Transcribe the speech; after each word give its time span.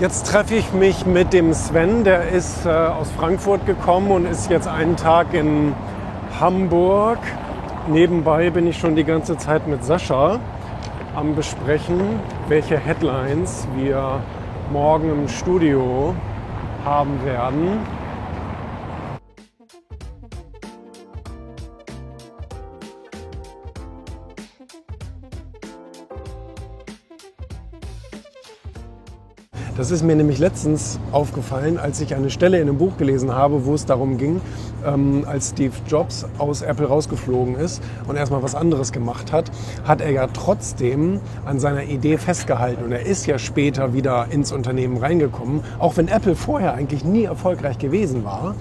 Jetzt 0.00 0.28
treffe 0.28 0.54
ich 0.54 0.72
mich 0.72 1.04
mit 1.04 1.34
dem 1.34 1.52
Sven, 1.52 2.04
der 2.04 2.30
ist 2.30 2.64
äh, 2.64 2.70
aus 2.70 3.10
Frankfurt 3.10 3.66
gekommen 3.66 4.10
und 4.10 4.24
ist 4.24 4.48
jetzt 4.48 4.66
einen 4.66 4.96
Tag 4.96 5.34
in 5.34 5.74
Hamburg. 6.40 7.18
Nebenbei 7.86 8.48
bin 8.48 8.66
ich 8.66 8.78
schon 8.78 8.96
die 8.96 9.04
ganze 9.04 9.36
Zeit 9.36 9.68
mit 9.68 9.84
Sascha 9.84 10.40
am 11.14 11.34
Besprechen, 11.34 12.00
welche 12.48 12.78
Headlines 12.78 13.68
wir 13.76 14.22
morgen 14.72 15.10
im 15.10 15.28
Studio 15.28 16.14
haben 16.82 17.22
werden. 17.26 17.80
Das 29.76 29.90
ist 29.90 30.02
mir 30.02 30.16
nämlich 30.16 30.38
letztens 30.38 30.98
aufgefallen, 31.12 31.78
als 31.78 32.00
ich 32.00 32.14
eine 32.14 32.30
Stelle 32.30 32.58
in 32.58 32.68
einem 32.68 32.78
Buch 32.78 32.96
gelesen 32.96 33.34
habe, 33.34 33.64
wo 33.64 33.74
es 33.74 33.86
darum 33.86 34.18
ging, 34.18 34.40
ähm, 34.86 35.24
als 35.26 35.50
Steve 35.50 35.72
Jobs 35.88 36.26
aus 36.38 36.62
Apple 36.62 36.86
rausgeflogen 36.86 37.56
ist 37.56 37.82
und 38.06 38.16
erstmal 38.16 38.42
was 38.42 38.54
anderes 38.54 38.92
gemacht 38.92 39.32
hat, 39.32 39.50
hat 39.84 40.00
er 40.00 40.10
ja 40.10 40.26
trotzdem 40.26 41.20
an 41.44 41.60
seiner 41.60 41.84
Idee 41.84 42.18
festgehalten. 42.18 42.84
Und 42.84 42.92
er 42.92 43.06
ist 43.06 43.26
ja 43.26 43.38
später 43.38 43.94
wieder 43.94 44.26
ins 44.30 44.52
Unternehmen 44.52 44.96
reingekommen, 44.96 45.60
auch 45.78 45.96
wenn 45.96 46.08
Apple 46.08 46.34
vorher 46.34 46.74
eigentlich 46.74 47.04
nie 47.04 47.24
erfolgreich 47.24 47.78
gewesen 47.78 48.24
war 48.24 48.54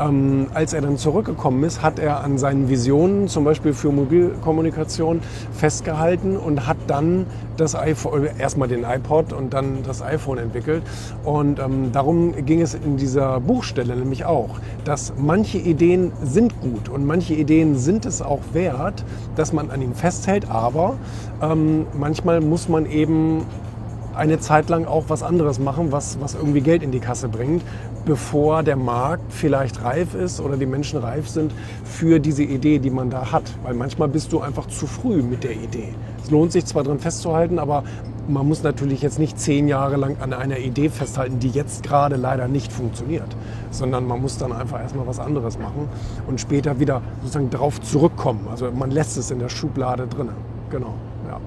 ähm, 0.00 0.46
als 0.54 0.72
er 0.72 0.80
dann 0.80 0.96
zurückgekommen 0.96 1.62
ist, 1.64 1.82
hat 1.82 1.98
er 1.98 2.24
an 2.24 2.38
seinen 2.38 2.68
Visionen, 2.68 3.28
zum 3.28 3.44
Beispiel 3.44 3.72
für 3.72 3.92
Mobilkommunikation, 3.92 5.20
festgehalten 5.52 6.36
und 6.36 6.66
hat 6.66 6.76
dann 6.86 7.26
das 7.56 7.74
iPhone, 7.74 8.28
erstmal 8.38 8.68
den 8.68 8.84
iPod 8.84 9.32
und 9.32 9.52
dann 9.52 9.82
das 9.84 10.02
iPhone 10.02 10.38
entwickelt. 10.38 10.82
Und 11.24 11.58
ähm, 11.58 11.92
darum 11.92 12.34
ging 12.46 12.62
es 12.62 12.74
in 12.74 12.96
dieser 12.96 13.40
Buchstelle 13.40 13.94
nämlich 13.94 14.24
auch, 14.24 14.58
dass 14.84 15.12
manche 15.18 15.58
Ideen 15.58 16.12
sind 16.22 16.60
gut 16.60 16.88
und 16.88 17.04
manche 17.04 17.34
Ideen 17.34 17.76
sind 17.76 18.06
es 18.06 18.22
auch 18.22 18.40
wert, 18.52 19.04
dass 19.36 19.52
man 19.52 19.70
an 19.70 19.82
ihnen 19.82 19.94
festhält, 19.94 20.50
aber 20.50 20.96
ähm, 21.42 21.86
manchmal 21.98 22.40
muss 22.40 22.68
man 22.68 22.86
eben 22.86 23.44
eine 24.20 24.38
Zeit 24.38 24.68
lang 24.68 24.84
auch 24.84 25.04
was 25.08 25.22
anderes 25.22 25.58
machen, 25.58 25.92
was, 25.92 26.20
was 26.20 26.34
irgendwie 26.34 26.60
Geld 26.60 26.82
in 26.82 26.90
die 26.90 27.00
Kasse 27.00 27.28
bringt, 27.28 27.62
bevor 28.04 28.62
der 28.62 28.76
Markt 28.76 29.32
vielleicht 29.32 29.82
reif 29.82 30.14
ist 30.14 30.40
oder 30.40 30.58
die 30.58 30.66
Menschen 30.66 31.00
reif 31.00 31.26
sind 31.26 31.52
für 31.84 32.18
diese 32.18 32.42
Idee, 32.42 32.78
die 32.78 32.90
man 32.90 33.08
da 33.08 33.32
hat. 33.32 33.44
Weil 33.62 33.72
manchmal 33.72 34.08
bist 34.08 34.34
du 34.34 34.40
einfach 34.40 34.66
zu 34.66 34.86
früh 34.86 35.22
mit 35.22 35.42
der 35.42 35.52
Idee. 35.52 35.94
Es 36.22 36.30
lohnt 36.30 36.52
sich 36.52 36.66
zwar 36.66 36.84
dran 36.84 36.98
festzuhalten, 36.98 37.58
aber 37.58 37.82
man 38.28 38.46
muss 38.46 38.62
natürlich 38.62 39.00
jetzt 39.00 39.18
nicht 39.18 39.40
zehn 39.40 39.68
Jahre 39.68 39.96
lang 39.96 40.18
an 40.20 40.34
einer 40.34 40.58
Idee 40.58 40.90
festhalten, 40.90 41.38
die 41.38 41.48
jetzt 41.48 41.82
gerade 41.82 42.16
leider 42.16 42.46
nicht 42.46 42.70
funktioniert, 42.70 43.34
sondern 43.70 44.06
man 44.06 44.20
muss 44.20 44.36
dann 44.36 44.52
einfach 44.52 44.80
erstmal 44.80 45.06
was 45.06 45.18
anderes 45.18 45.58
machen 45.58 45.88
und 46.26 46.42
später 46.42 46.78
wieder 46.78 47.00
sozusagen 47.22 47.48
darauf 47.48 47.80
zurückkommen. 47.80 48.48
Also 48.50 48.70
man 48.70 48.90
lässt 48.90 49.16
es 49.16 49.30
in 49.30 49.38
der 49.38 49.48
Schublade 49.48 50.06
drin. 50.06 50.28
Genau. 50.70 50.92
Ja, 51.26 51.40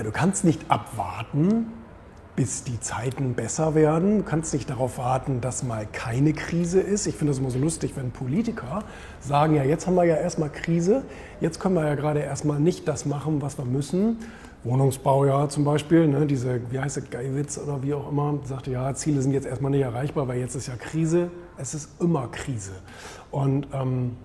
du 0.00 0.10
kannst 0.10 0.44
nicht 0.44 0.70
abwarten, 0.70 1.66
bis 2.34 2.64
die 2.64 2.80
Zeiten 2.80 3.34
besser 3.34 3.74
werden. 3.74 4.18
Du 4.18 4.24
kannst 4.24 4.54
nicht 4.54 4.70
darauf 4.70 4.96
warten, 4.96 5.40
dass 5.40 5.62
mal 5.62 5.86
keine 5.90 6.32
Krise 6.32 6.80
ist. 6.80 7.06
Ich 7.06 7.16
finde 7.16 7.32
das 7.32 7.38
immer 7.38 7.50
so 7.50 7.58
lustig, 7.58 7.92
wenn 7.96 8.10
Politiker 8.10 8.84
sagen, 9.20 9.54
ja, 9.54 9.64
jetzt 9.64 9.86
haben 9.86 9.96
wir 9.96 10.04
ja 10.04 10.16
erstmal 10.16 10.50
Krise, 10.50 11.04
jetzt 11.40 11.60
können 11.60 11.74
wir 11.74 11.86
ja 11.86 11.94
gerade 11.94 12.20
erstmal 12.20 12.58
nicht 12.58 12.88
das 12.88 13.04
machen, 13.04 13.42
was 13.42 13.58
wir 13.58 13.66
müssen. 13.66 14.18
Wohnungsbau 14.64 15.26
ja 15.26 15.48
zum 15.48 15.64
Beispiel, 15.64 16.06
ne, 16.06 16.24
diese, 16.24 16.60
wie 16.70 16.78
heißt 16.78 16.96
es, 16.96 17.10
Geiwitz 17.10 17.58
oder 17.58 17.82
wie 17.82 17.94
auch 17.94 18.08
immer, 18.08 18.38
sagte, 18.44 18.70
ja, 18.70 18.94
Ziele 18.94 19.20
sind 19.20 19.32
jetzt 19.32 19.46
erstmal 19.46 19.72
nicht 19.72 19.82
erreichbar, 19.82 20.28
weil 20.28 20.38
jetzt 20.38 20.54
ist 20.54 20.68
ja 20.68 20.76
Krise. 20.76 21.30
Es 21.58 21.74
ist 21.74 22.00
immer 22.00 22.28
Krise. 22.28 22.72
Und 23.32 23.66
ähm, 23.72 24.16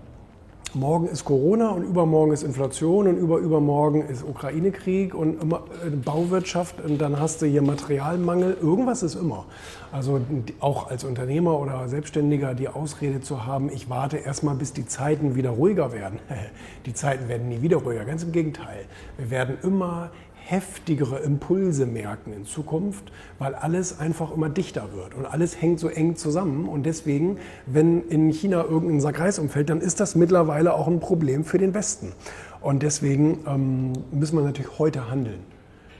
morgen 0.75 1.07
ist 1.07 1.25
Corona 1.25 1.69
und 1.69 1.83
übermorgen 1.83 2.31
ist 2.31 2.43
Inflation 2.43 3.07
und 3.07 3.17
überübermorgen 3.17 4.07
ist 4.07 4.23
Ukraine-Krieg 4.23 5.13
und 5.13 5.41
immer 5.41 5.63
äh, 5.85 5.89
Bauwirtschaft 5.89 6.81
und 6.81 6.99
dann 6.99 7.19
hast 7.19 7.41
du 7.41 7.45
hier 7.45 7.61
Materialmangel. 7.61 8.57
Irgendwas 8.61 9.03
ist 9.03 9.15
immer. 9.15 9.45
Also 9.91 10.21
auch 10.59 10.89
als 10.89 11.03
Unternehmer 11.03 11.59
oder 11.59 11.87
Selbstständiger 11.87 12.53
die 12.53 12.67
Ausrede 12.67 13.21
zu 13.21 13.45
haben, 13.45 13.69
ich 13.71 13.89
warte 13.89 14.17
erstmal, 14.17 14.55
bis 14.55 14.73
die 14.73 14.85
Zeiten 14.85 15.35
wieder 15.35 15.51
ruhiger 15.51 15.91
werden. 15.91 16.19
Die 16.85 16.93
Zeiten 16.93 17.27
werden 17.27 17.49
nie 17.49 17.61
wieder 17.61 17.77
ruhiger, 17.77 18.05
ganz 18.05 18.23
im 18.23 18.31
Gegenteil. 18.31 18.85
Wir 19.17 19.29
werden 19.29 19.57
immer 19.61 20.09
heftigere 20.49 21.19
Impulse 21.19 21.85
merken 21.85 22.31
in 22.31 22.45
Zukunft, 22.45 23.11
weil 23.37 23.53
alles 23.53 23.99
einfach 23.99 24.33
immer 24.33 24.47
dichter 24.47 24.93
wird 24.93 25.13
und 25.13 25.25
alles 25.25 25.61
hängt 25.61 25.79
so 25.79 25.89
eng 25.89 26.15
zusammen. 26.15 26.69
Und 26.69 26.85
deswegen, 26.85 27.37
wenn 27.65 28.01
in 28.07 28.29
China 28.29 28.63
irgendein 28.63 29.01
Sack 29.01 29.19
Reis 29.19 29.39
umfällt, 29.39 29.69
dann 29.69 29.81
ist 29.81 29.99
das 29.99 30.15
mittlerweile 30.15 30.73
auch 30.73 30.87
ein 30.87 31.01
Problem 31.01 31.43
für 31.43 31.57
den 31.57 31.73
Westen. 31.73 32.13
Und 32.61 32.81
deswegen 32.81 33.39
ähm, 33.45 33.93
müssen 34.11 34.37
wir 34.37 34.43
natürlich 34.43 34.79
heute 34.79 35.11
handeln. 35.11 35.39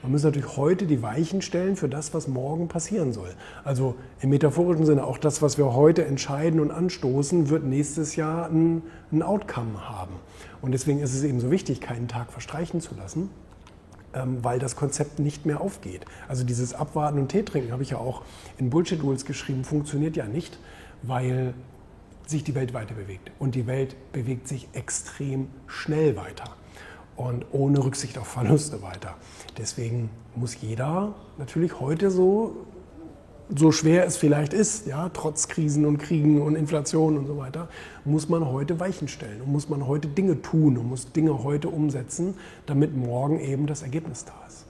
Man 0.01 0.13
muss 0.13 0.23
natürlich 0.23 0.55
heute 0.55 0.85
die 0.85 1.01
Weichen 1.01 1.41
stellen 1.41 1.75
für 1.75 1.89
das, 1.89 2.13
was 2.13 2.29
morgen 2.29 2.69
passieren 2.69 3.11
soll. 3.11 3.29
Also 3.65 3.95
im 4.21 4.29
metaphorischen 4.29 4.85
Sinne, 4.85 5.03
auch 5.03 5.17
das, 5.17 5.41
was 5.41 5.57
wir 5.57 5.73
heute 5.73 6.05
entscheiden 6.05 6.61
und 6.61 6.71
anstoßen, 6.71 7.49
wird 7.49 7.65
nächstes 7.65 8.15
Jahr 8.15 8.47
ein, 8.49 8.83
ein 9.11 9.23
Outcome 9.23 9.89
haben. 9.89 10.13
Und 10.61 10.71
deswegen 10.71 10.99
ist 10.99 11.13
es 11.13 11.23
eben 11.23 11.41
so 11.41 11.51
wichtig, 11.51 11.81
keinen 11.81 12.07
Tag 12.07 12.31
verstreichen 12.31 12.79
zu 12.79 12.95
lassen, 12.95 13.29
weil 14.13 14.59
das 14.59 14.75
Konzept 14.75 15.19
nicht 15.19 15.45
mehr 15.45 15.61
aufgeht. 15.61 16.05
Also 16.27 16.43
dieses 16.43 16.73
Abwarten 16.73 17.19
und 17.19 17.29
Tee 17.29 17.43
trinken, 17.43 17.71
habe 17.71 17.83
ich 17.83 17.91
ja 17.91 17.97
auch 17.97 18.23
in 18.57 18.69
Bullshit 18.69 19.01
Rules 19.03 19.25
geschrieben, 19.25 19.63
funktioniert 19.63 20.15
ja 20.15 20.25
nicht, 20.25 20.57
weil 21.03 21.53
sich 22.25 22.43
die 22.43 22.55
Welt 22.55 22.73
weiter 22.73 22.95
bewegt. 22.95 23.31
Und 23.39 23.55
die 23.55 23.67
Welt 23.67 23.95
bewegt 24.11 24.47
sich 24.47 24.67
extrem 24.73 25.47
schnell 25.67 26.15
weiter 26.15 26.55
und 27.15 27.45
ohne 27.51 27.83
Rücksicht 27.83 28.17
auf 28.17 28.27
Verluste 28.27 28.81
weiter. 28.81 29.15
Deswegen 29.57 30.09
muss 30.35 30.59
jeder 30.61 31.15
natürlich 31.37 31.79
heute 31.79 32.11
so 32.11 32.55
so 33.55 33.71
schwer 33.71 34.05
es 34.05 34.17
vielleicht 34.17 34.53
ist, 34.53 34.87
ja, 34.87 35.09
trotz 35.09 35.47
Krisen 35.47 35.85
und 35.85 35.97
Kriegen 35.99 36.41
und 36.41 36.55
Inflation 36.55 37.17
und 37.17 37.27
so 37.27 37.37
weiter, 37.37 37.69
muss 38.05 38.29
man 38.29 38.45
heute 38.45 38.79
Weichen 38.79 39.07
stellen 39.07 39.41
und 39.41 39.51
muss 39.51 39.69
man 39.69 39.87
heute 39.87 40.07
Dinge 40.07 40.41
tun 40.41 40.77
und 40.77 40.89
muss 40.89 41.11
Dinge 41.11 41.43
heute 41.43 41.69
umsetzen, 41.69 42.35
damit 42.65 42.95
morgen 42.95 43.39
eben 43.39 43.67
das 43.67 43.83
Ergebnis 43.83 44.25
da 44.25 44.33
ist. 44.47 44.65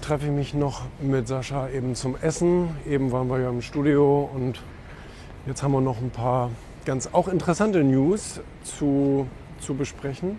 Jetzt 0.00 0.06
treffe 0.06 0.24
ich 0.28 0.32
mich 0.32 0.54
noch 0.54 0.84
mit 1.02 1.28
Sascha 1.28 1.68
eben 1.68 1.94
zum 1.94 2.16
Essen. 2.16 2.70
Eben 2.88 3.12
waren 3.12 3.28
wir 3.28 3.38
ja 3.38 3.50
im 3.50 3.60
Studio 3.60 4.30
und 4.34 4.58
jetzt 5.44 5.62
haben 5.62 5.72
wir 5.72 5.82
noch 5.82 5.98
ein 5.98 6.08
paar 6.08 6.50
ganz 6.86 7.10
auch 7.12 7.28
interessante 7.28 7.84
News 7.84 8.40
zu, 8.64 9.26
zu 9.58 9.74
besprechen. 9.74 10.38